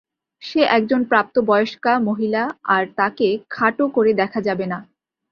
[0.41, 2.43] সে একজন প্রাপ্তবয়স্কা মহিলা
[2.67, 4.79] আর তাকে খাটো করে দেখা যাবে না।